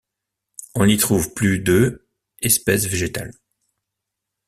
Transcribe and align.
On 0.73 0.87
y 0.87 0.97
trouve 0.97 1.35
plus 1.35 1.59
de 1.59 2.07
espèces 2.41 2.87
végétales. 2.87 3.35